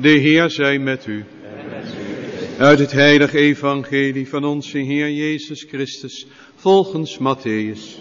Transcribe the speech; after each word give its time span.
De 0.00 0.08
Heer 0.08 0.50
zij 0.50 0.78
met 0.78 1.06
u. 1.06 1.24
Uit 2.58 2.78
het 2.78 2.92
heilige 2.92 3.38
evangelie 3.38 4.28
van 4.28 4.44
onze 4.44 4.78
Heer 4.78 5.10
Jezus 5.10 5.66
Christus, 5.68 6.26
volgens 6.56 7.18
Matthäus. 7.18 8.00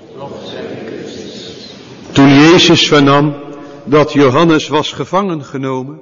Toen 2.11 2.29
Jezus 2.29 2.87
vernam 2.87 3.35
dat 3.85 4.13
Johannes 4.13 4.67
was 4.67 4.91
gevangen 4.91 5.43
genomen, 5.43 6.01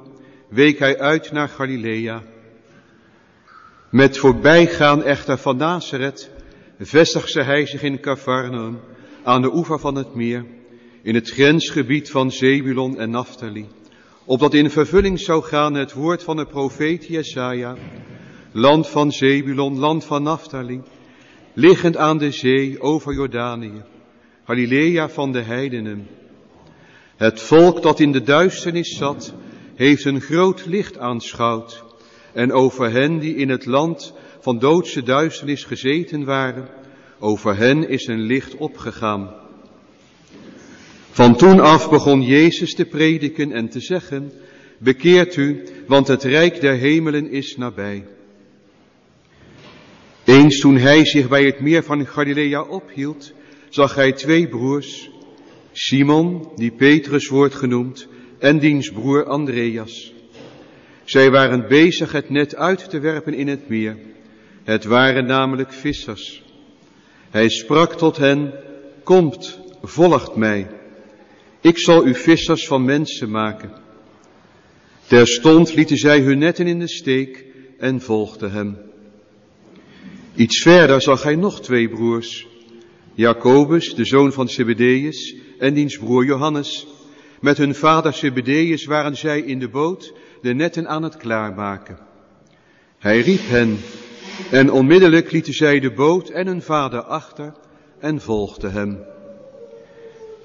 week 0.50 0.80
hij 0.80 1.00
uit 1.00 1.32
naar 1.32 1.50
Galilea. 1.50 2.24
Met 3.90 4.18
voorbijgaan 4.18 5.04
echter 5.04 5.38
van 5.38 5.58
Nazareth 5.58 6.30
vestigde 6.80 7.44
hij 7.44 7.66
zich 7.66 7.84
in 7.84 8.00
Cafarnaum, 8.00 8.80
aan 9.24 9.42
de 9.42 9.54
oever 9.54 9.80
van 9.80 9.96
het 9.96 10.16
meer, 10.16 10.46
in 11.04 11.16
het 11.16 11.30
grensgebied 11.30 12.12
van 12.12 12.32
Zebulon 12.32 13.00
en 13.00 13.10
Naphtali, 13.10 13.68
opdat 14.28 14.54
in 14.54 14.70
vervulling 14.70 15.20
zou 15.20 15.44
gaan 15.44 15.74
het 15.74 15.94
woord 15.94 16.24
van 16.24 16.36
de 16.36 16.46
profeet 16.46 17.06
Jesaja, 17.06 17.76
land 18.52 18.88
van 18.88 19.12
Zebulon, 19.12 19.80
land 19.80 20.06
van 20.06 20.24
Naphtali, 20.24 20.82
liggend 21.54 21.98
aan 21.98 22.18
de 22.18 22.32
zee 22.32 22.82
over 22.82 23.14
Jordanië, 23.14 23.84
Galilea 24.46 25.10
van 25.10 25.32
de 25.32 25.42
heidenen. 25.42 26.08
Het 27.16 27.42
volk 27.42 27.82
dat 27.82 28.00
in 28.00 28.12
de 28.12 28.22
duisternis 28.22 28.98
zat, 28.98 29.34
heeft 29.76 30.06
een 30.06 30.22
groot 30.22 30.66
licht 30.66 30.98
aanschouwd, 30.98 31.84
en 32.34 32.52
over 32.52 32.92
hen 32.92 33.20
die 33.20 33.36
in 33.36 33.50
het 33.50 33.66
land 33.66 34.14
van 34.40 34.60
doodse 34.60 35.04
duisternis 35.04 35.64
gezeten 35.64 36.26
waren, 36.26 36.70
over 37.20 37.58
hen 37.58 37.90
is 37.90 38.08
een 38.08 38.22
licht 38.22 38.56
opgegaan. 38.56 39.47
Van 41.18 41.36
toen 41.36 41.60
af 41.60 41.90
begon 41.90 42.22
Jezus 42.22 42.74
te 42.74 42.86
prediken 42.86 43.52
en 43.52 43.70
te 43.70 43.80
zeggen, 43.80 44.32
bekeert 44.78 45.36
u, 45.36 45.64
want 45.88 46.08
het 46.08 46.24
rijk 46.24 46.62
der 46.62 46.76
hemelen 46.76 47.32
is 47.32 47.56
nabij. 47.56 48.06
Eens 50.26 50.60
toen 50.60 50.78
hij 50.78 51.06
zich 51.06 51.28
bij 51.28 51.46
het 51.46 51.60
meer 51.60 51.84
van 51.84 52.08
Galilea 52.08 52.62
ophield, 52.62 53.34
zag 53.70 53.96
hij 53.96 54.12
twee 54.12 54.48
broers, 54.48 55.10
Simon, 55.72 56.52
die 56.56 56.72
Petrus 56.72 57.28
wordt 57.28 57.56
genoemd, 57.56 58.08
en 58.40 58.60
diens 58.60 58.92
broer 58.92 59.26
Andreas. 59.26 60.14
Zij 61.04 61.32
waren 61.32 61.68
bezig 61.68 62.12
het 62.12 62.30
net 62.30 62.56
uit 62.56 62.90
te 62.90 63.00
werpen 63.00 63.34
in 63.34 63.48
het 63.48 63.70
meer. 63.70 63.98
Het 64.64 64.84
waren 64.84 65.26
namelijk 65.26 65.74
vissers. 65.74 66.44
Hij 67.30 67.50
sprak 67.50 67.94
tot 67.94 68.18
hen, 68.18 68.54
komt, 69.04 69.60
volgt 69.82 70.36
mij. 70.36 70.77
Ik 71.68 71.80
zal 71.80 72.06
u 72.06 72.16
vissers 72.16 72.68
van 72.68 72.86
mensen 72.86 73.30
maken. 73.30 73.72
Terstond 75.08 75.76
lieten 75.76 75.98
zij 75.98 76.20
hun 76.20 76.38
netten 76.38 76.68
in 76.68 76.80
de 76.80 76.88
steek 76.88 77.46
en 77.78 78.02
volgden 78.02 78.52
hem. 78.52 78.78
Iets 80.36 80.62
verder 80.62 81.02
zag 81.02 81.24
hij 81.24 81.36
nog 81.36 81.62
twee 81.62 81.90
broers. 81.90 82.48
Jacobus, 83.14 83.96
de 83.96 84.06
zoon 84.06 84.34
van 84.34 84.50
Zebedeus, 84.50 85.36
en 85.60 85.74
diens 85.74 85.98
broer 85.98 86.26
Johannes. 86.26 86.88
Met 87.42 87.58
hun 87.58 87.76
vader 87.76 88.14
Zebedeus 88.14 88.86
waren 88.86 89.18
zij 89.18 89.40
in 89.40 89.60
de 89.60 89.70
boot 89.70 90.14
de 90.42 90.54
netten 90.54 90.88
aan 90.88 91.04
het 91.04 91.18
klaarmaken. 91.18 91.98
Hij 92.98 93.20
riep 93.20 93.42
hen 93.44 93.78
en 94.52 94.72
onmiddellijk 94.72 95.32
lieten 95.32 95.54
zij 95.54 95.80
de 95.80 95.92
boot 95.92 96.30
en 96.30 96.48
hun 96.48 96.62
vader 96.62 97.02
achter 97.02 97.54
en 98.00 98.22
volgden 98.22 98.72
hem. 98.72 99.16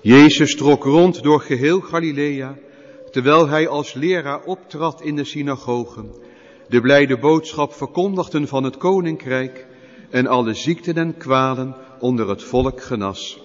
Jezus 0.02 0.56
trok 0.56 0.84
rond 0.84 1.22
door 1.22 1.40
geheel 1.40 1.80
Galilea, 1.80 2.58
terwijl 3.10 3.48
hij 3.48 3.68
als 3.68 3.94
leraar 3.94 4.44
optrad 4.44 5.02
in 5.02 5.16
de 5.16 5.24
synagogen, 5.24 6.10
de 6.68 6.80
blijde 6.80 7.18
boodschap 7.18 7.72
verkondigden 7.72 8.48
van 8.48 8.64
het 8.64 8.76
koninkrijk 8.76 9.66
en 10.10 10.26
alle 10.26 10.54
ziekten 10.54 10.94
en 10.94 11.16
kwalen 11.16 11.76
onder 12.00 12.28
het 12.28 12.42
volk 12.42 12.82
genas. 12.82 13.40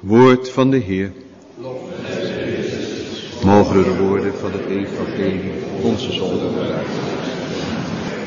Woord 0.00 0.50
van 0.50 0.70
de 0.70 0.76
Heer. 0.76 1.12
Mogen 3.44 3.82
de 3.82 3.96
woorden 3.96 4.34
van 4.34 4.52
het 4.52 4.66
evangelie 4.66 5.52
onze 5.82 6.12
zonde 6.12 6.48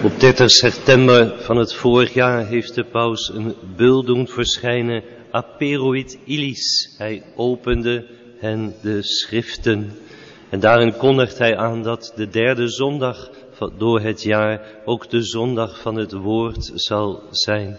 Op 0.04 0.20
30 0.20 0.50
september 0.50 1.36
van 1.40 1.58
het 1.58 1.74
vorig 1.74 2.14
jaar 2.14 2.48
heeft 2.48 2.76
de 2.76 2.86
paus 2.86 3.32
een 3.34 3.54
beul 3.76 4.04
doen 4.04 4.28
verschijnen, 4.28 5.04
Aperoid 5.32 6.18
Illis. 6.26 6.96
Hij 6.98 7.24
opende 7.36 8.06
hen 8.40 8.74
de 8.82 9.04
schriften. 9.04 9.92
En 10.50 10.60
daarin 10.60 10.98
kondigt 10.98 11.38
hij 11.38 11.58
aan 11.58 11.84
dat 11.84 12.14
de 12.16 12.28
derde 12.28 12.68
zondag 12.68 13.30
door 13.78 14.00
het 14.00 14.24
jaar 14.24 14.62
ook 14.86 15.10
de 15.10 15.24
zondag 15.24 15.82
van 15.82 15.96
het 15.96 16.12
woord 16.12 16.72
zal 16.74 17.24
zijn. 17.32 17.78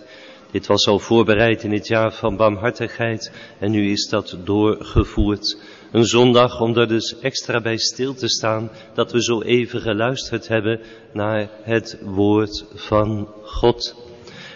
Dit 0.50 0.66
was 0.66 0.86
al 0.86 0.98
voorbereid 0.98 1.62
in 1.62 1.72
het 1.72 1.86
jaar 1.86 2.12
van 2.12 2.36
barmhartigheid 2.36 3.32
en 3.58 3.70
nu 3.70 3.90
is 3.90 4.08
dat 4.08 4.36
doorgevoerd. 4.44 5.58
Een 5.92 6.04
zondag 6.04 6.60
om 6.60 6.76
er 6.76 6.88
dus 6.88 7.18
extra 7.20 7.60
bij 7.60 7.76
stil 7.76 8.14
te 8.14 8.28
staan 8.28 8.70
dat 8.94 9.12
we 9.12 9.22
zo 9.22 9.42
even 9.42 9.80
geluisterd 9.80 10.48
hebben 10.48 10.80
naar 11.12 11.48
het 11.62 11.98
woord 12.04 12.64
van 12.74 13.28
God. 13.42 14.08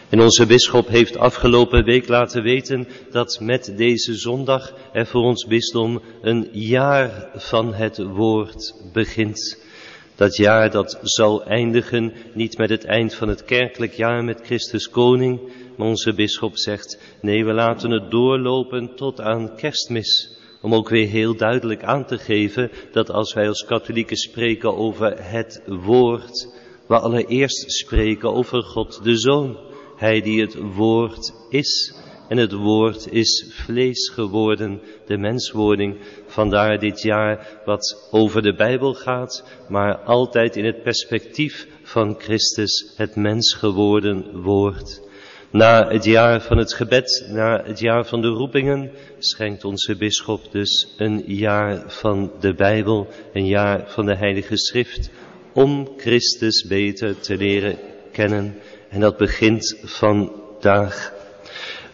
En 0.08 0.20
onze 0.20 0.46
bisschop 0.46 0.88
heeft 0.88 1.16
afgelopen 1.16 1.84
week 1.84 2.08
laten 2.08 2.42
weten 2.42 2.88
dat 3.10 3.38
met 3.40 3.72
deze 3.76 4.14
zondag 4.14 4.72
er 4.92 5.06
voor 5.06 5.22
ons 5.22 5.46
bisdom 5.46 6.02
een 6.22 6.48
jaar 6.52 7.28
van 7.34 7.74
het 7.74 7.98
woord 7.98 8.74
begint. 8.92 9.62
Dat 10.16 10.36
jaar 10.36 10.70
dat 10.70 10.98
zal 11.02 11.44
eindigen 11.44 12.12
niet 12.34 12.58
met 12.58 12.70
het 12.70 12.84
eind 12.84 13.14
van 13.14 13.28
het 13.28 13.44
kerkelijk 13.44 13.92
jaar 13.92 14.24
met 14.24 14.40
Christus 14.44 14.90
Koning, 14.90 15.40
maar 15.76 15.86
onze 15.86 16.14
bisschop 16.14 16.58
zegt, 16.58 17.00
nee 17.20 17.44
we 17.44 17.52
laten 17.52 17.90
het 17.90 18.10
doorlopen 18.10 18.94
tot 18.94 19.20
aan 19.20 19.56
kerstmis. 19.56 20.38
Om 20.62 20.74
ook 20.74 20.88
weer 20.88 21.08
heel 21.08 21.36
duidelijk 21.36 21.82
aan 21.82 22.06
te 22.06 22.18
geven 22.18 22.70
dat 22.92 23.10
als 23.10 23.34
wij 23.34 23.48
als 23.48 23.64
katholieken 23.64 24.16
spreken 24.16 24.76
over 24.76 25.30
het 25.30 25.62
woord, 25.66 26.54
we 26.86 26.98
allereerst 26.98 27.72
spreken 27.72 28.32
over 28.32 28.62
God 28.62 29.00
de 29.04 29.18
Zoon. 29.18 29.56
Hij 30.04 30.20
die 30.20 30.40
het 30.40 30.54
woord 30.54 31.32
is. 31.48 31.94
En 32.28 32.36
het 32.36 32.52
woord 32.52 33.12
is 33.12 33.46
vlees 33.50 34.08
geworden, 34.08 34.80
de 35.06 35.18
menswording. 35.18 35.96
Vandaar 36.26 36.78
dit 36.78 37.02
jaar 37.02 37.60
wat 37.64 38.08
over 38.10 38.42
de 38.42 38.54
Bijbel 38.54 38.94
gaat, 38.94 39.44
maar 39.68 39.96
altijd 39.96 40.56
in 40.56 40.64
het 40.64 40.82
perspectief 40.82 41.66
van 41.82 42.14
Christus, 42.18 42.92
het 42.96 43.16
mens 43.16 43.54
geworden 43.54 44.42
woord. 44.42 45.02
Na 45.50 45.88
het 45.88 46.04
jaar 46.04 46.40
van 46.40 46.58
het 46.58 46.74
gebed, 46.74 47.26
na 47.30 47.62
het 47.64 47.78
jaar 47.78 48.06
van 48.06 48.20
de 48.20 48.28
roepingen, 48.28 48.90
schenkt 49.18 49.64
onze 49.64 49.96
bisschop 49.96 50.52
dus 50.52 50.94
een 50.96 51.22
jaar 51.26 51.84
van 51.86 52.32
de 52.40 52.54
Bijbel, 52.54 53.08
een 53.32 53.46
jaar 53.46 53.84
van 53.86 54.06
de 54.06 54.16
Heilige 54.16 54.56
Schrift, 54.56 55.10
om 55.52 55.88
Christus 55.96 56.66
beter 56.68 57.20
te 57.20 57.36
leren 57.36 57.78
kennen. 58.12 58.54
En 58.94 59.00
dat 59.00 59.16
begint 59.16 59.76
vandaag. 59.82 61.12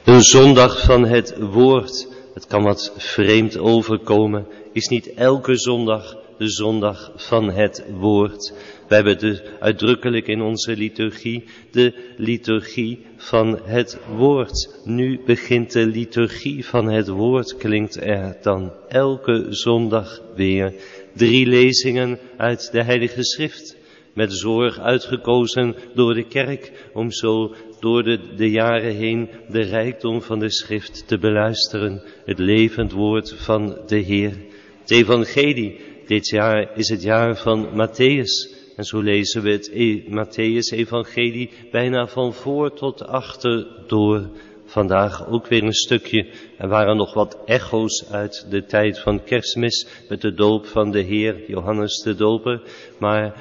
Een 0.04 0.22
zondag 0.22 0.84
van 0.84 1.06
het 1.06 1.38
woord, 1.38 2.08
het 2.34 2.46
kan 2.46 2.62
wat 2.62 2.92
vreemd 2.96 3.58
overkomen, 3.58 4.46
is 4.72 4.88
niet 4.88 5.14
elke 5.14 5.56
zondag 5.56 6.16
de 6.38 6.48
zondag 6.48 7.12
van 7.16 7.50
het 7.50 7.84
woord. 7.92 8.52
We 8.88 8.94
hebben 8.94 9.18
dus 9.18 9.42
uitdrukkelijk 9.60 10.26
in 10.26 10.40
onze 10.40 10.76
liturgie 10.76 11.44
de 11.70 11.94
liturgie 12.16 13.06
van 13.16 13.60
het 13.64 13.98
woord. 14.16 14.80
Nu 14.84 15.20
begint 15.26 15.72
de 15.72 15.86
liturgie 15.86 16.66
van 16.66 16.90
het 16.90 17.08
woord, 17.08 17.56
klinkt 17.56 17.96
er 17.96 18.36
dan 18.42 18.72
elke 18.88 19.46
zondag 19.48 20.22
weer. 20.34 20.74
Drie 21.14 21.46
lezingen 21.46 22.18
uit 22.36 22.68
de 22.72 22.84
Heilige 22.84 23.24
Schrift, 23.24 23.76
met 24.20 24.32
zorg 24.32 24.78
uitgekozen 24.78 25.74
door 25.94 26.14
de 26.14 26.26
kerk 26.26 26.72
om 26.92 27.10
zo 27.10 27.54
door 27.80 28.02
de, 28.02 28.34
de 28.36 28.50
jaren 28.50 28.94
heen 28.94 29.28
de 29.48 29.60
rijkdom 29.60 30.22
van 30.22 30.38
de 30.38 30.50
schrift 30.50 31.08
te 31.08 31.18
beluisteren. 31.18 32.02
Het 32.24 32.38
levend 32.38 32.92
woord 32.92 33.34
van 33.36 33.78
de 33.86 33.98
Heer. 33.98 34.36
Het 34.80 34.90
evangelie, 34.90 35.80
dit 36.06 36.28
jaar 36.28 36.76
is 36.76 36.88
het 36.88 37.02
jaar 37.02 37.36
van 37.36 37.68
Matthäus. 37.72 38.58
En 38.76 38.84
zo 38.84 39.00
lezen 39.00 39.42
we 39.42 39.50
het 39.50 39.70
e 39.72 40.02
Matthäus 40.08 40.76
evangelie 40.76 41.50
bijna 41.70 42.06
van 42.06 42.34
voor 42.34 42.72
tot 42.74 43.06
achter 43.06 43.66
door. 43.86 44.28
Vandaag 44.64 45.28
ook 45.28 45.46
weer 45.46 45.62
een 45.62 45.72
stukje. 45.72 46.26
Er 46.58 46.68
waren 46.68 46.96
nog 46.96 47.14
wat 47.14 47.38
echo's 47.44 48.04
uit 48.10 48.46
de 48.50 48.64
tijd 48.64 48.98
van 48.98 49.24
kerstmis 49.24 49.86
met 50.08 50.20
de 50.20 50.34
doop 50.34 50.66
van 50.66 50.90
de 50.90 51.00
Heer, 51.00 51.40
Johannes 51.46 52.02
de 52.02 52.14
Doper. 52.14 52.62
Maar 52.98 53.34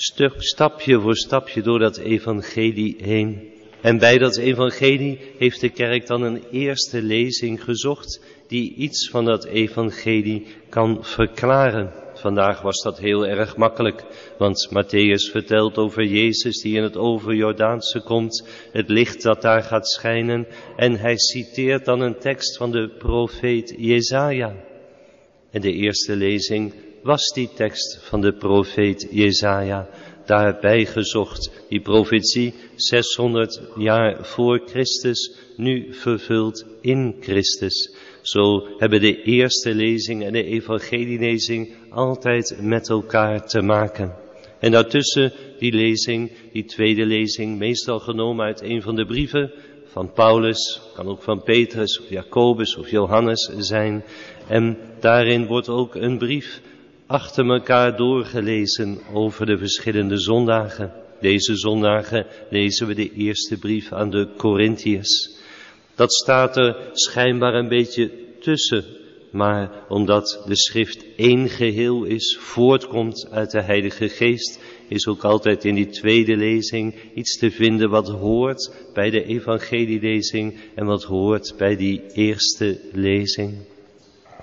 stuk, 0.00 0.34
stapje 0.38 1.00
voor 1.00 1.16
stapje 1.16 1.62
door 1.62 1.78
dat 1.78 1.96
evangelie 1.96 2.96
heen. 2.98 3.52
En 3.80 3.98
bij 3.98 4.18
dat 4.18 4.36
evangelie 4.36 5.18
heeft 5.38 5.60
de 5.60 5.68
kerk 5.68 6.06
dan 6.06 6.22
een 6.22 6.42
eerste 6.50 7.02
lezing 7.02 7.64
gezocht 7.64 8.20
die 8.46 8.74
iets 8.74 9.08
van 9.08 9.24
dat 9.24 9.44
evangelie 9.44 10.46
kan 10.68 10.98
verklaren. 11.04 11.92
vandaag 12.14 12.62
was 12.62 12.82
dat 12.82 12.98
heel 12.98 13.26
erg 13.26 13.56
makkelijk, 13.56 14.04
want 14.38 14.68
Matthäus 14.70 15.30
vertelt 15.30 15.76
over 15.76 16.04
Jezus 16.04 16.60
die 16.62 16.76
in 16.76 16.82
het 16.82 16.96
overjordaanse 16.96 18.00
komt, 18.00 18.46
het 18.72 18.88
licht 18.88 19.22
dat 19.22 19.42
daar 19.42 19.62
gaat 19.62 19.88
schijnen, 19.88 20.46
en 20.76 20.96
hij 20.96 21.16
citeert 21.16 21.84
dan 21.84 22.00
een 22.00 22.18
tekst 22.18 22.56
van 22.56 22.70
de 22.70 22.88
profeet 22.88 23.74
Jezaja. 23.76 24.54
En 25.50 25.60
de 25.60 25.72
eerste 25.72 26.16
lezing 26.16 26.72
was 27.02 27.32
die 27.34 27.50
tekst 27.54 27.98
van 28.02 28.20
de 28.20 28.32
profeet 28.32 29.08
Jezaja 29.10 29.88
daarbij 30.26 30.86
gezocht. 30.86 31.50
Die 31.68 31.80
profetie 31.80 32.54
600 32.74 33.60
jaar 33.76 34.24
voor 34.24 34.60
Christus, 34.66 35.36
nu 35.56 35.94
vervuld 35.94 36.66
in 36.80 37.16
Christus. 37.20 37.94
Zo 38.22 38.68
hebben 38.78 39.00
de 39.00 39.22
eerste 39.22 39.74
lezing 39.74 40.24
en 40.24 40.32
de 40.32 40.44
evangelielezing 40.44 41.74
altijd 41.90 42.58
met 42.60 42.88
elkaar 42.88 43.46
te 43.46 43.60
maken. 43.60 44.14
En 44.60 44.70
daartussen 44.70 45.32
die 45.58 45.72
lezing, 45.72 46.32
die 46.52 46.64
tweede 46.64 47.06
lezing, 47.06 47.58
meestal 47.58 47.98
genomen 47.98 48.46
uit 48.46 48.62
een 48.62 48.82
van 48.82 48.96
de 48.96 49.06
brieven 49.06 49.52
van 49.84 50.12
Paulus, 50.12 50.80
kan 50.94 51.06
ook 51.06 51.22
van 51.22 51.42
Petrus 51.42 52.00
of 52.00 52.08
Jacobus 52.08 52.76
of 52.76 52.90
Johannes 52.90 53.50
zijn. 53.56 54.04
En 54.48 54.78
daarin 55.00 55.46
wordt 55.46 55.68
ook 55.68 55.94
een 55.94 56.18
brief 56.18 56.60
achter 57.08 57.50
elkaar 57.50 57.96
doorgelezen 57.96 58.98
over 59.12 59.46
de 59.46 59.58
verschillende 59.58 60.18
zondagen. 60.18 60.92
Deze 61.20 61.56
zondagen 61.56 62.26
lezen 62.50 62.86
we 62.86 62.94
de 62.94 63.12
eerste 63.12 63.58
brief 63.58 63.92
aan 63.92 64.10
de 64.10 64.28
Corinthiërs. 64.36 65.36
Dat 65.94 66.12
staat 66.12 66.56
er 66.56 66.76
schijnbaar 66.92 67.54
een 67.54 67.68
beetje 67.68 68.10
tussen, 68.40 68.84
maar 69.32 69.70
omdat 69.88 70.44
de 70.46 70.56
schrift 70.56 71.04
één 71.16 71.48
geheel 71.48 72.04
is, 72.04 72.38
voortkomt 72.40 73.28
uit 73.30 73.50
de 73.50 73.62
Heilige 73.62 74.08
Geest, 74.08 74.60
is 74.88 75.06
ook 75.06 75.24
altijd 75.24 75.64
in 75.64 75.74
die 75.74 75.88
tweede 75.88 76.36
lezing 76.36 76.94
iets 77.14 77.38
te 77.38 77.50
vinden 77.50 77.90
wat 77.90 78.08
hoort 78.08 78.74
bij 78.94 79.10
de 79.10 79.24
evangelielezing 79.24 80.58
en 80.74 80.86
wat 80.86 81.04
hoort 81.04 81.54
bij 81.56 81.76
die 81.76 82.02
eerste 82.12 82.80
lezing. 82.92 83.54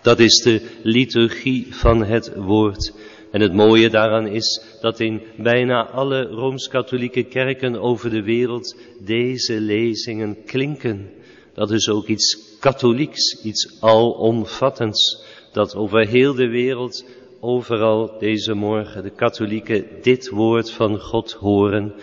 Dat 0.05 0.19
is 0.19 0.41
de 0.43 0.61
liturgie 0.83 1.67
van 1.69 2.03
het 2.03 2.35
woord. 2.35 2.93
En 3.31 3.41
het 3.41 3.53
mooie 3.53 3.89
daaraan 3.89 4.27
is 4.27 4.61
dat 4.81 4.99
in 4.99 5.21
bijna 5.37 5.87
alle 5.89 6.21
Rooms-Katholieke 6.21 7.23
kerken 7.23 7.81
over 7.81 8.09
de 8.09 8.23
wereld 8.23 8.75
deze 8.99 9.59
lezingen 9.59 10.37
klinken. 10.45 11.09
Dat 11.53 11.71
is 11.71 11.89
ook 11.89 12.07
iets 12.07 12.57
katholieks, 12.59 13.43
iets 13.43 13.81
alomvattends, 13.81 15.23
dat 15.51 15.75
over 15.75 16.07
heel 16.07 16.33
de 16.33 16.47
wereld, 16.47 17.05
overal 17.39 18.19
deze 18.19 18.53
morgen, 18.53 19.03
de 19.03 19.15
katholieken 19.15 19.85
dit 20.01 20.29
woord 20.29 20.71
van 20.71 20.99
God 20.99 21.31
horen. 21.31 21.93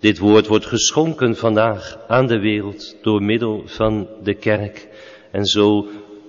Dit 0.00 0.18
woord 0.18 0.46
wordt 0.46 0.66
geschonken 0.66 1.36
vandaag 1.36 1.98
aan 2.08 2.26
de 2.26 2.38
wereld 2.38 2.96
door 3.02 3.22
middel 3.22 3.62
van 3.64 4.08
de 4.22 4.34
kerk. 4.34 4.88
En 5.30 5.44
zo 5.44 5.86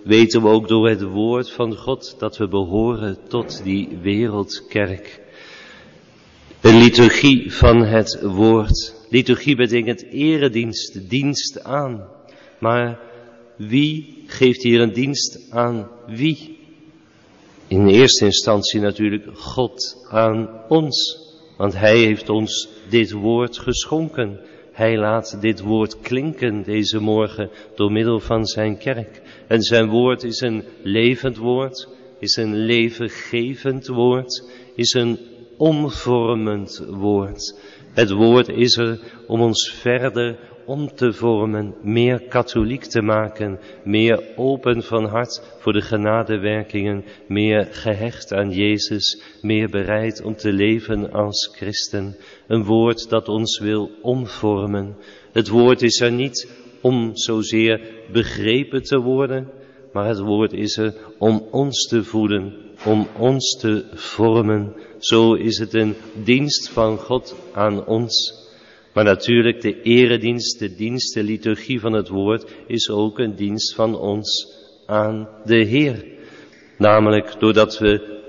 weten 0.08 0.42
we 0.42 0.48
ook 0.48 0.68
door 0.68 0.90
het 0.90 1.02
woord 1.02 1.52
van 1.52 1.76
God 1.76 2.16
dat 2.20 2.38
we 2.38 2.48
behoren 2.48 3.18
tot 3.28 3.64
die 3.64 3.98
wereldkerk. 4.02 5.22
De 6.62 6.74
liturgie 6.74 7.54
van 7.54 7.84
het 7.84 8.22
woord. 8.22 8.96
Liturgie 9.10 9.56
betekent 9.56 10.04
eredienst, 10.04 11.10
dienst 11.10 11.64
aan. 11.64 12.08
Maar 12.60 13.00
wie 13.58 14.24
geeft 14.28 14.64
hier 14.64 14.82
een 14.82 14.94
dienst 14.94 15.48
aan 15.50 15.88
wie? 16.08 16.58
In 17.68 17.88
eerste 17.88 18.26
instantie 18.26 18.80
natuurlijk 18.80 19.38
God 19.38 20.06
aan 20.10 20.50
ons. 20.68 21.26
Want 21.58 21.74
Hij 21.74 21.98
heeft 21.98 22.30
ons 22.30 22.70
dit 22.90 23.12
woord 23.12 23.58
geschonken. 23.58 24.40
Hij 24.78 24.98
laat 24.98 25.42
dit 25.42 25.62
woord 25.62 26.00
klinken 26.00 26.64
deze 26.64 27.00
morgen 27.00 27.50
door 27.76 27.92
middel 27.92 28.20
van 28.20 28.46
zijn 28.46 28.78
kerk. 28.78 29.22
En 29.48 29.62
zijn 29.62 29.90
woord 29.90 30.24
is 30.24 30.42
een 30.42 30.64
levend 30.84 31.38
woord, 31.38 31.88
is 32.20 32.36
een 32.36 32.56
levengevend 32.56 33.88
woord, 33.88 34.52
is 34.76 34.94
een 34.94 35.20
omvormend 35.58 36.86
woord. 36.90 37.60
Het 37.94 38.12
woord 38.12 38.48
is 38.50 38.78
er 38.78 39.00
om 39.28 39.42
ons 39.42 39.72
verder 39.82 40.40
om 40.68 40.96
te 40.96 41.14
vormen, 41.14 41.76
meer 41.82 42.20
katholiek 42.28 42.84
te 42.84 43.02
maken, 43.02 43.60
meer 43.84 44.24
open 44.36 44.84
van 44.84 45.06
hart 45.06 45.42
voor 45.60 45.74
de 45.74 45.82
genadewerkingen, 45.82 47.06
meer 47.28 47.68
gehecht 47.72 48.34
aan 48.34 48.52
Jezus, 48.52 49.22
meer 49.42 49.70
bereid 49.70 50.22
om 50.24 50.36
te 50.36 50.52
leven 50.54 51.12
als 51.12 51.50
christen. 51.56 52.16
Een 52.48 52.64
woord 52.64 53.10
dat 53.10 53.28
ons 53.28 53.60
wil 53.60 53.92
omvormen. 54.02 54.96
Het 55.32 55.48
woord 55.48 55.82
is 55.82 56.00
er 56.00 56.12
niet 56.12 56.52
om 56.82 57.12
zozeer 57.14 57.82
begrepen 58.12 58.84
te 58.84 59.00
worden, 59.00 59.50
maar 59.94 60.08
het 60.08 60.20
woord 60.20 60.54
is 60.54 60.78
er 60.78 60.94
om 61.18 61.48
ons 61.52 61.88
te 61.88 62.04
voeden, 62.04 62.54
om 62.86 63.08
ons 63.18 63.58
te 63.60 63.86
vormen. 63.94 64.74
Zo 65.00 65.34
is 65.34 65.58
het 65.58 65.74
een 65.74 65.96
dienst 66.24 66.70
van 66.70 66.98
God 66.98 67.36
aan 67.54 67.86
ons. 67.86 68.46
Maar 68.98 69.06
natuurlijk 69.06 69.62
de 69.62 69.82
eredienst, 69.82 70.60
de 70.60 70.76
dienst, 70.76 71.14
de 71.14 71.24
liturgie 71.24 71.80
van 71.80 71.94
het 71.94 72.08
woord 72.08 72.52
is 72.68 72.90
ook 72.90 73.20
een 73.20 73.36
dienst 73.36 73.76
van 73.76 73.96
ons 73.96 74.54
aan 74.86 75.30
de 75.46 75.56
Heer. 75.56 76.06
Namelijk 76.78 77.40
doordat 77.40 77.78
we 77.80 78.22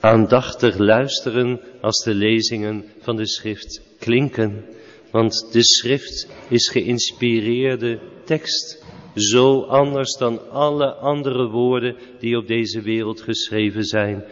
aandachtig 0.00 0.78
luisteren 0.78 1.60
als 1.80 2.04
de 2.04 2.14
lezingen 2.14 2.84
van 3.00 3.16
de 3.16 3.26
schrift 3.26 3.82
klinken. 3.98 4.64
Want 5.10 5.48
de 5.52 5.64
schrift 5.64 6.28
is 6.48 6.68
geïnspireerde 6.68 7.98
tekst. 8.24 8.84
Zo 9.14 9.62
anders 9.62 10.16
dan 10.16 10.50
alle 10.50 10.92
andere 10.94 11.48
woorden 11.48 11.96
die 12.18 12.36
op 12.36 12.46
deze 12.46 12.80
wereld 12.80 13.20
geschreven 13.20 13.84
zijn. 13.84 14.24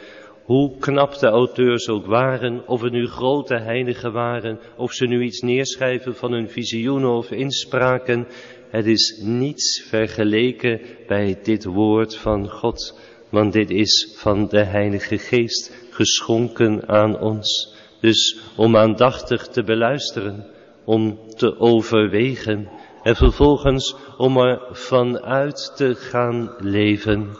Hoe 0.49 0.79
knap 0.79 1.19
de 1.19 1.27
auteurs 1.27 1.89
ook 1.89 2.07
waren, 2.07 2.63
of 2.67 2.81
het 2.81 2.93
nu 2.93 3.07
grote 3.07 3.55
heiligen 3.55 4.13
waren, 4.13 4.59
of 4.77 4.93
ze 4.93 5.07
nu 5.07 5.23
iets 5.23 5.41
neerschrijven 5.41 6.15
van 6.15 6.33
hun 6.33 6.49
visioenen 6.49 7.11
of 7.11 7.31
inspraken, 7.31 8.27
het 8.71 8.87
is 8.87 9.21
niets 9.25 9.85
vergeleken 9.89 10.81
bij 11.07 11.39
dit 11.43 11.65
woord 11.65 12.17
van 12.17 12.49
God, 12.51 13.01
want 13.31 13.53
dit 13.53 13.71
is 13.71 14.15
van 14.17 14.49
de 14.49 14.65
Heilige 14.65 15.19
Geest 15.19 15.89
geschonken 15.91 16.89
aan 16.89 17.21
ons. 17.21 17.75
Dus 18.01 18.41
om 18.57 18.77
aandachtig 18.77 19.49
te 19.49 19.63
beluisteren, 19.63 20.47
om 20.85 21.19
te 21.37 21.59
overwegen 21.59 22.69
en 23.03 23.17
vervolgens 23.17 23.97
om 24.17 24.37
er 24.37 24.61
vanuit 24.71 25.73
te 25.77 25.95
gaan 25.95 26.55
leven. 26.59 27.37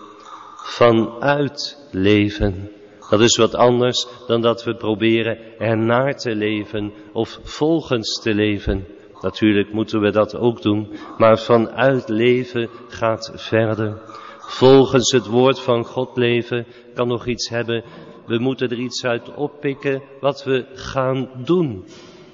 Vanuit 0.57 1.87
leven. 1.91 2.77
Dat 3.11 3.21
is 3.21 3.37
wat 3.37 3.55
anders 3.55 4.07
dan 4.27 4.41
dat 4.41 4.65
we 4.65 4.75
proberen 4.75 5.39
ernaar 5.59 6.17
te 6.17 6.35
leven 6.35 6.93
of 7.13 7.39
volgens 7.43 8.21
te 8.23 8.35
leven. 8.35 8.87
Natuurlijk 9.21 9.73
moeten 9.73 10.01
we 10.01 10.11
dat 10.11 10.37
ook 10.37 10.63
doen, 10.63 10.97
maar 11.19 11.39
vanuit 11.39 12.09
leven 12.09 12.69
gaat 12.89 13.33
verder. 13.35 14.01
Volgens 14.39 15.13
het 15.13 15.27
woord 15.27 15.61
van 15.61 15.85
God 15.85 16.17
leven 16.17 16.67
kan 16.95 17.09
nog 17.09 17.27
iets 17.27 17.49
hebben. 17.49 17.85
We 18.27 18.39
moeten 18.39 18.69
er 18.69 18.79
iets 18.79 19.05
uit 19.05 19.35
oppikken 19.35 20.03
wat 20.21 20.45
we 20.45 20.67
gaan 20.75 21.31
doen. 21.45 21.85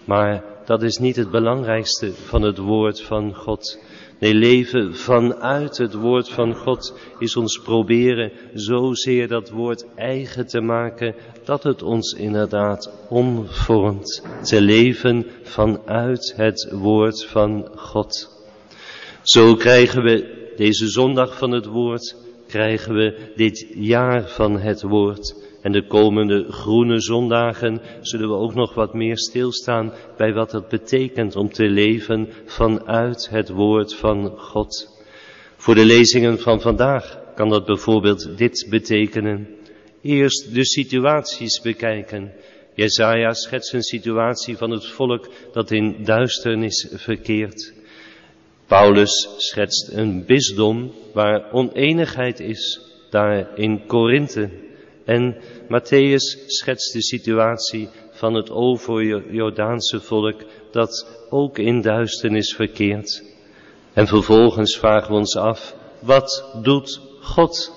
Maar 0.04 0.44
dat 0.64 0.82
is 0.82 0.96
niet 0.96 1.16
het 1.16 1.30
belangrijkste 1.30 2.12
van 2.12 2.42
het 2.42 2.58
woord 2.58 3.02
van 3.02 3.34
God. 3.34 3.78
Nee, 4.24 4.34
leven 4.34 4.94
vanuit 4.94 5.76
het 5.76 5.94
woord 5.94 6.28
van 6.28 6.54
God 6.54 6.98
is 7.18 7.36
ons 7.36 7.58
proberen 7.58 8.32
zozeer 8.54 9.28
dat 9.28 9.50
woord 9.50 9.86
eigen 9.94 10.46
te 10.46 10.60
maken 10.60 11.14
dat 11.44 11.62
het 11.62 11.82
ons 11.82 12.12
inderdaad 12.12 12.90
omvormt. 13.08 14.26
Te 14.42 14.60
leven 14.60 15.26
vanuit 15.42 16.34
het 16.36 16.70
woord 16.72 17.24
van 17.24 17.68
God. 17.74 18.42
Zo 19.22 19.54
krijgen 19.54 20.02
we 20.02 20.48
deze 20.56 20.88
zondag 20.88 21.38
van 21.38 21.50
het 21.50 21.66
woord, 21.66 22.16
krijgen 22.48 22.94
we 22.94 23.32
dit 23.36 23.66
jaar 23.74 24.28
van 24.28 24.58
het 24.58 24.82
woord. 24.82 25.43
En 25.64 25.72
de 25.72 25.86
komende 25.86 26.52
groene 26.52 27.00
zondagen 27.00 27.80
zullen 28.00 28.28
we 28.28 28.34
ook 28.34 28.54
nog 28.54 28.74
wat 28.74 28.94
meer 28.94 29.18
stilstaan 29.18 29.92
bij 30.16 30.32
wat 30.32 30.52
het 30.52 30.68
betekent 30.68 31.36
om 31.36 31.52
te 31.52 31.64
leven 31.64 32.28
vanuit 32.44 33.28
het 33.30 33.48
woord 33.48 33.94
van 33.94 34.38
God. 34.38 35.02
Voor 35.56 35.74
de 35.74 35.84
lezingen 35.84 36.38
van 36.38 36.60
vandaag 36.60 37.18
kan 37.34 37.48
dat 37.48 37.64
bijvoorbeeld 37.66 38.38
dit 38.38 38.66
betekenen. 38.70 39.48
Eerst 40.02 40.54
de 40.54 40.64
situaties 40.64 41.60
bekijken. 41.60 42.32
Jezaja 42.74 43.32
schetst 43.32 43.72
een 43.72 43.82
situatie 43.82 44.56
van 44.56 44.70
het 44.70 44.86
volk 44.86 45.28
dat 45.52 45.70
in 45.70 45.96
duisternis 46.04 46.88
verkeert. 46.92 47.72
Paulus 48.66 49.28
schetst 49.36 49.92
een 49.92 50.24
bisdom 50.26 50.92
waar 51.12 51.52
oneenigheid 51.52 52.40
is, 52.40 52.80
daar 53.10 53.58
in 53.58 53.86
Korinthe. 53.86 54.64
En 55.04 55.36
Matthäus 55.68 56.24
schetst 56.46 56.92
de 56.92 57.02
situatie 57.02 57.88
van 58.10 58.34
het 58.34 58.50
over-Jordaanse 58.50 60.00
volk 60.00 60.42
dat 60.70 61.06
ook 61.30 61.58
in 61.58 61.80
duisternis 61.80 62.54
verkeert. 62.54 63.22
En 63.92 64.06
vervolgens 64.06 64.76
vragen 64.76 65.10
we 65.10 65.18
ons 65.18 65.36
af, 65.36 65.74
wat 66.00 66.58
doet 66.62 67.00
God 67.20 67.72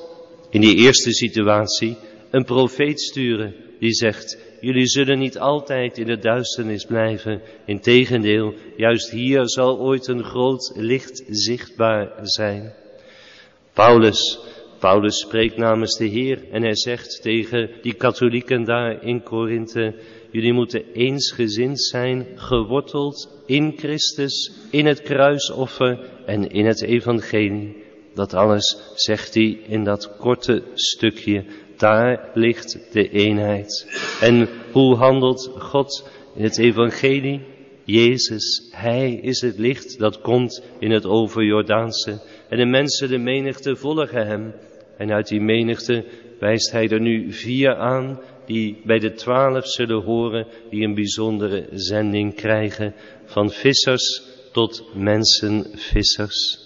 in 0.50 0.62
die 0.62 0.76
eerste 0.76 1.12
situatie? 1.12 1.98
Een 2.32 2.44
profeet 2.44 3.02
sturen 3.02 3.56
die 3.80 3.94
zegt, 3.94 4.38
jullie 4.62 4.88
zullen 4.88 5.20
niet 5.20 5.40
altijd 5.40 5.98
in 5.98 6.06
de 6.06 6.18
duisternis 6.18 6.86
blijven. 6.86 7.42
Integendeel, 7.66 8.54
juist 8.78 9.10
hier 9.10 9.50
zal 9.50 9.80
ooit 9.80 10.08
een 10.08 10.24
groot 10.24 10.72
licht 10.76 11.24
zichtbaar 11.28 12.12
zijn. 12.22 12.74
Paulus, 13.74 14.40
Paulus 14.80 15.20
spreekt 15.20 15.58
namens 15.58 15.98
de 15.98 16.06
Heer 16.06 16.52
en 16.52 16.62
hij 16.62 16.76
zegt 16.76 17.22
tegen 17.22 17.70
die 17.82 17.94
katholieken 17.94 18.64
daar 18.64 19.04
in 19.04 19.24
Korinthe, 19.24 19.96
jullie 20.32 20.54
moeten 20.54 20.84
eensgezind 20.94 21.82
zijn, 21.82 22.28
geworteld 22.36 23.42
in 23.46 23.74
Christus, 23.78 24.52
in 24.72 24.86
het 24.86 25.02
kruisoffer 25.02 26.00
en 26.26 26.50
in 26.50 26.66
het 26.66 26.82
evangelie. 26.82 27.86
Dat 28.14 28.34
alles 28.34 28.78
zegt 28.96 29.34
hij 29.34 29.60
in 29.68 29.84
dat 29.84 30.18
korte 30.18 30.64
stukje. 30.74 31.46
Daar 31.78 32.30
ligt 32.34 32.80
de 32.92 33.10
eenheid. 33.10 33.88
En 34.22 34.50
hoe 34.72 34.96
handelt 34.96 35.52
God 35.58 36.10
in 36.36 36.44
het 36.44 36.58
evangelie? 36.58 37.42
Jezus, 37.84 38.68
Hij 38.72 39.14
is 39.14 39.42
het 39.42 39.58
licht 39.58 40.00
dat 40.00 40.22
komt 40.22 40.64
in 40.80 40.92
het 40.92 41.06
overjordaanse. 41.06 42.22
En 42.50 42.58
de 42.58 42.66
mensen, 42.66 43.10
de 43.10 43.18
menigte, 43.18 43.76
volgen 43.76 44.28
Hem. 44.28 44.54
En 44.98 45.12
uit 45.12 45.28
die 45.28 45.42
menigte 45.42 46.06
wijst 46.40 46.72
Hij 46.72 46.90
er 46.90 47.02
nu 47.02 47.34
vier 47.34 47.76
aan 47.76 48.20
die 48.46 48.82
bij 48.84 49.00
de 49.00 49.14
twaalf 49.14 49.68
zullen 49.68 50.04
horen, 50.04 50.48
die 50.70 50.84
een 50.84 50.94
bijzondere 50.94 51.68
zending 51.72 52.36
krijgen. 52.36 52.94
Van 53.26 53.50
vissers 53.52 54.24
tot 54.52 54.84
mensenvissers. 54.96 56.66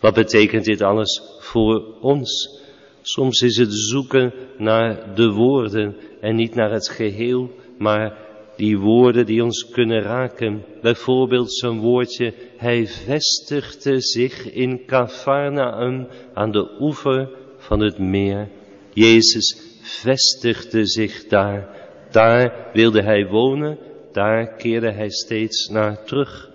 Wat 0.00 0.14
betekent 0.14 0.64
dit 0.64 0.82
alles 0.82 1.22
voor 1.38 1.94
ons? 2.00 2.60
Soms 3.02 3.40
is 3.40 3.56
het 3.56 3.74
zoeken 3.74 4.32
naar 4.58 5.14
de 5.14 5.30
woorden 5.30 5.96
en 6.20 6.36
niet 6.36 6.54
naar 6.54 6.70
het 6.70 6.88
geheel, 6.88 7.50
maar 7.78 8.25
die 8.56 8.78
woorden 8.78 9.26
die 9.26 9.44
ons 9.44 9.70
kunnen 9.70 10.02
raken. 10.02 10.64
Bijvoorbeeld 10.82 11.52
zo'n 11.52 11.80
woordje, 11.80 12.32
hij 12.56 12.86
vestigde 12.86 14.00
zich 14.00 14.52
in 14.52 14.84
Cafarnaum 14.86 16.06
aan 16.34 16.50
de 16.50 16.76
oever 16.80 17.28
van 17.56 17.80
het 17.80 17.98
meer. 17.98 18.48
Jezus 18.92 19.78
vestigde 19.82 20.86
zich 20.86 21.26
daar. 21.26 21.68
Daar 22.10 22.70
wilde 22.72 23.02
hij 23.02 23.26
wonen, 23.26 23.78
daar 24.12 24.56
keerde 24.56 24.90
hij 24.90 25.10
steeds 25.10 25.68
naar 25.68 26.04
terug. 26.04 26.50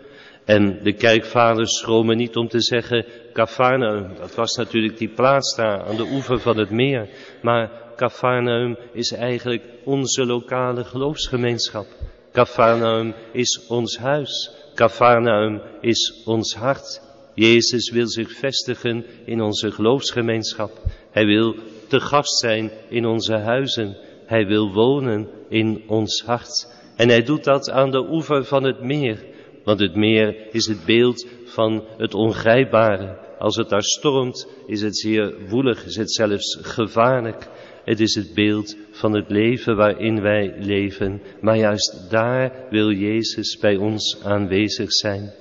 En 0.52 0.80
de 0.84 0.94
kerkvaders 0.94 1.78
schromen 1.78 2.18
niet 2.18 2.36
om 2.36 2.48
te 2.48 2.62
zeggen, 2.62 3.06
Cafarnaum, 3.34 4.16
dat 4.20 4.36
was 4.36 4.56
natuurlijk 4.56 4.98
die 4.98 5.10
plaats 5.10 5.56
daar 5.56 5.84
aan 5.84 5.96
de 5.96 6.08
oever 6.12 6.40
van 6.40 6.58
het 6.58 6.70
meer. 6.70 7.10
Maar 7.42 7.72
Cafarnaum 7.96 8.78
is 8.94 9.12
eigenlijk 9.12 9.64
onze 9.84 10.26
lokale 10.26 10.84
geloofsgemeenschap. 10.84 11.86
Cafarnaum 12.32 13.14
is 13.32 13.66
ons 13.68 13.98
huis. 13.98 14.52
Cafarnaum 14.76 15.62
is 15.82 16.22
ons 16.26 16.56
hart. 16.56 17.02
Jezus 17.34 17.92
wil 17.92 18.08
zich 18.08 18.32
vestigen 18.32 19.06
in 19.26 19.42
onze 19.42 19.72
geloofsgemeenschap. 19.72 20.72
Hij 21.12 21.26
wil 21.26 21.56
te 21.88 22.00
gast 22.00 22.40
zijn 22.40 22.72
in 22.90 23.06
onze 23.06 23.38
huizen. 23.38 23.98
Hij 24.26 24.46
wil 24.46 24.72
wonen 24.74 25.30
in 25.50 25.84
ons 25.88 26.24
hart. 26.26 26.74
En 26.96 27.10
hij 27.10 27.24
doet 27.24 27.44
dat 27.44 27.70
aan 27.70 27.92
de 27.92 28.10
oever 28.10 28.46
van 28.46 28.64
het 28.64 28.82
meer. 28.82 29.30
Want 29.64 29.80
het 29.80 29.96
meer 29.96 30.36
is 30.52 30.68
het 30.68 30.86
beeld 30.86 31.28
van 31.46 31.84
het 31.98 32.14
ongrijpbare. 32.14 33.18
Als 33.40 33.56
het 33.56 33.70
daar 33.70 33.84
stormt, 33.84 34.48
is 34.66 34.82
het 34.82 34.98
zeer 34.98 35.34
woelig, 35.50 35.86
is 35.86 35.96
het 35.96 36.14
zelfs 36.14 36.58
gevaarlijk. 36.62 37.48
Het 37.84 38.00
is 38.00 38.16
het 38.16 38.34
beeld 38.34 38.76
van 38.92 39.14
het 39.14 39.30
leven 39.30 39.76
waarin 39.76 40.22
wij 40.22 40.54
leven. 40.60 41.22
Maar 41.42 41.58
juist 41.58 42.10
daar 42.10 42.52
wil 42.70 42.92
Jezus 42.92 43.58
bij 43.58 43.76
ons 43.76 44.24
aanwezig 44.24 44.92
zijn. 44.92 45.32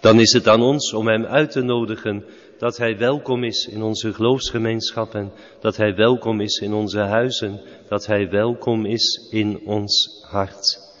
Dan 0.00 0.20
is 0.20 0.32
het 0.32 0.48
aan 0.48 0.62
ons 0.62 0.92
om 0.92 1.08
Hem 1.08 1.24
uit 1.24 1.50
te 1.50 1.62
nodigen 1.62 2.24
dat 2.58 2.76
Hij 2.76 2.98
welkom 2.98 3.44
is 3.44 3.68
in 3.72 3.82
onze 3.82 4.12
geloofsgemeenschappen, 4.12 5.32
dat 5.60 5.76
Hij 5.76 5.94
welkom 5.94 6.40
is 6.40 6.58
in 6.58 6.72
onze 6.72 7.00
huizen, 7.00 7.60
dat 7.88 8.06
Hij 8.06 8.30
welkom 8.30 8.86
is 8.86 9.28
in 9.30 9.60
ons 9.64 10.24
hart. 10.30 10.91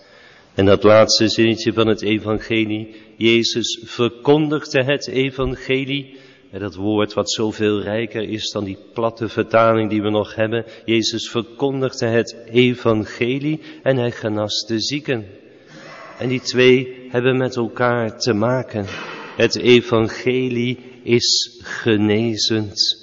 En 0.54 0.64
dat 0.64 0.82
laatste 0.82 1.28
zinnetje 1.28 1.72
van 1.72 1.86
het 1.86 2.02
evangelie, 2.02 2.94
Jezus 3.16 3.80
verkondigde 3.84 4.84
het 4.84 5.08
evangelie. 5.08 6.16
En 6.50 6.60
dat 6.60 6.74
woord 6.74 7.12
wat 7.12 7.30
zoveel 7.30 7.80
rijker 7.80 8.22
is 8.22 8.50
dan 8.50 8.64
die 8.64 8.78
platte 8.92 9.28
vertaling 9.28 9.90
die 9.90 10.02
we 10.02 10.10
nog 10.10 10.34
hebben. 10.34 10.64
Jezus 10.84 11.30
verkondigde 11.30 12.06
het 12.06 12.36
evangelie 12.50 13.60
en 13.82 13.96
hij 13.96 14.10
genas 14.10 14.64
de 14.66 14.80
zieken. 14.80 15.26
En 16.18 16.28
die 16.28 16.40
twee 16.40 17.06
hebben 17.08 17.36
met 17.36 17.56
elkaar 17.56 18.18
te 18.18 18.32
maken. 18.32 18.86
Het 19.36 19.56
evangelie 19.56 20.78
is 21.02 21.60
genezend. 21.62 23.00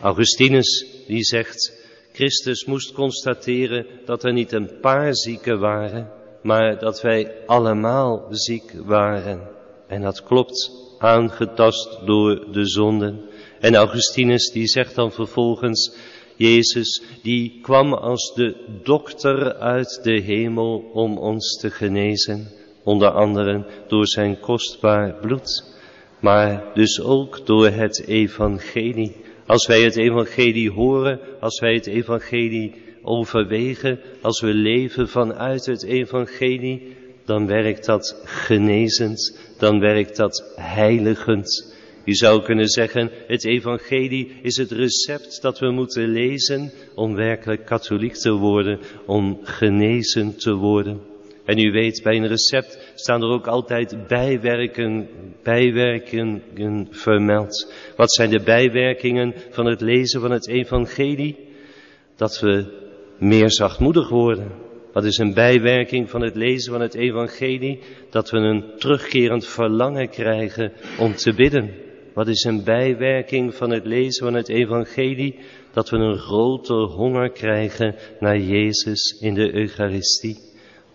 Augustinus 0.00 0.86
die 1.06 1.24
zegt, 1.24 1.72
Christus 2.12 2.64
moest 2.64 2.92
constateren 2.92 3.86
dat 4.04 4.24
er 4.24 4.32
niet 4.32 4.52
een 4.52 4.70
paar 4.80 5.14
zieken 5.14 5.58
waren, 5.58 6.19
maar 6.42 6.78
dat 6.78 7.02
wij 7.02 7.32
allemaal 7.46 8.26
ziek 8.30 8.72
waren. 8.84 9.48
En 9.86 10.02
dat 10.02 10.22
klopt, 10.22 10.70
aangetast 10.98 11.98
door 12.06 12.52
de 12.52 12.66
zonden. 12.66 13.20
En 13.60 13.74
Augustinus 13.74 14.50
die 14.50 14.66
zegt 14.66 14.94
dan 14.94 15.12
vervolgens, 15.12 15.96
Jezus 16.36 17.02
die 17.22 17.58
kwam 17.62 17.94
als 17.94 18.34
de 18.34 18.56
dokter 18.82 19.54
uit 19.54 20.00
de 20.02 20.20
hemel 20.20 20.90
om 20.92 21.18
ons 21.18 21.56
te 21.60 21.70
genezen. 21.70 22.48
Onder 22.84 23.10
andere 23.10 23.66
door 23.88 24.06
zijn 24.06 24.40
kostbaar 24.40 25.14
bloed. 25.20 25.64
Maar 26.20 26.64
dus 26.74 27.00
ook 27.00 27.46
door 27.46 27.68
het 27.68 28.06
evangelie. 28.06 29.16
Als 29.46 29.66
wij 29.66 29.82
het 29.82 29.96
evangelie 29.96 30.70
horen, 30.70 31.20
als 31.40 31.60
wij 31.60 31.74
het 31.74 31.86
evangelie 31.86 32.74
overwegen, 33.02 34.00
als 34.20 34.40
we 34.40 34.54
leven 34.54 35.08
vanuit 35.08 35.66
het 35.66 35.84
evangelie, 35.84 36.96
dan 37.24 37.46
werkt 37.46 37.86
dat 37.86 38.20
genezend, 38.24 39.38
dan 39.58 39.80
werkt 39.80 40.16
dat 40.16 40.52
heiligend. 40.56 41.74
Je 42.04 42.14
zou 42.14 42.42
kunnen 42.42 42.68
zeggen, 42.68 43.10
het 43.26 43.44
evangelie 43.44 44.32
is 44.42 44.56
het 44.56 44.70
recept 44.70 45.42
dat 45.42 45.58
we 45.58 45.70
moeten 45.70 46.08
lezen 46.08 46.72
om 46.94 47.14
werkelijk 47.14 47.64
katholiek 47.64 48.14
te 48.14 48.32
worden, 48.32 48.78
om 49.06 49.38
genezen 49.42 50.36
te 50.36 50.54
worden. 50.54 51.00
En 51.44 51.58
u 51.58 51.70
weet, 51.70 52.00
bij 52.02 52.16
een 52.16 52.26
recept 52.26 52.92
staan 52.94 53.22
er 53.22 53.28
ook 53.28 53.46
altijd 53.46 54.06
bijwerken, 54.06 55.08
bijwerkingen 55.42 56.88
vermeld. 56.90 57.72
Wat 57.96 58.12
zijn 58.12 58.30
de 58.30 58.42
bijwerkingen 58.42 59.34
van 59.50 59.66
het 59.66 59.80
lezen 59.80 60.20
van 60.20 60.30
het 60.30 60.48
evangelie? 60.48 61.36
Dat 62.16 62.40
we 62.40 62.78
meer 63.20 63.50
zachtmoedig 63.50 64.08
worden. 64.08 64.52
Wat 64.92 65.04
is 65.04 65.18
een 65.18 65.34
bijwerking 65.34 66.10
van 66.10 66.22
het 66.22 66.36
lezen 66.36 66.72
van 66.72 66.80
het 66.80 66.94
evangelie? 66.94 67.78
Dat 68.10 68.30
we 68.30 68.38
een 68.38 68.64
terugkerend 68.76 69.46
verlangen 69.46 70.08
krijgen 70.08 70.72
om 70.98 71.14
te 71.14 71.34
bidden. 71.34 71.70
Wat 72.14 72.28
is 72.28 72.44
een 72.44 72.64
bijwerking 72.64 73.54
van 73.54 73.70
het 73.70 73.86
lezen 73.86 74.24
van 74.24 74.34
het 74.34 74.48
evangelie? 74.48 75.38
Dat 75.72 75.90
we 75.90 75.96
een 75.96 76.18
groter 76.18 76.82
honger 76.82 77.30
krijgen 77.30 77.94
naar 78.20 78.38
Jezus 78.38 79.18
in 79.20 79.34
de 79.34 79.54
Eucharistie. 79.54 80.36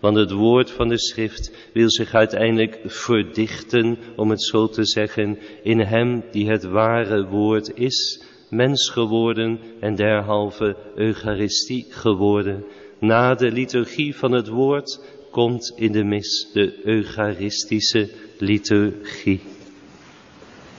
Want 0.00 0.16
het 0.16 0.30
woord 0.30 0.70
van 0.70 0.88
de 0.88 0.98
schrift 0.98 1.70
wil 1.72 1.90
zich 1.90 2.14
uiteindelijk 2.14 2.80
verdichten, 2.84 3.98
om 4.16 4.30
het 4.30 4.42
zo 4.42 4.68
te 4.68 4.84
zeggen, 4.84 5.38
in 5.62 5.80
hem 5.80 6.24
die 6.30 6.48
het 6.48 6.64
ware 6.64 7.26
woord 7.26 7.72
is 7.74 8.25
mens 8.50 8.88
geworden 8.88 9.58
en 9.80 9.94
derhalve 9.94 10.76
Eucharistie 10.94 11.86
geworden. 11.88 12.64
Na 12.98 13.34
de 13.34 13.52
liturgie 13.52 14.16
van 14.16 14.32
het 14.32 14.48
woord 14.48 15.00
komt 15.30 15.72
in 15.76 15.92
de 15.92 16.04
mis 16.04 16.50
de 16.52 16.80
Eucharistische 16.84 18.10
liturgie. 18.38 19.40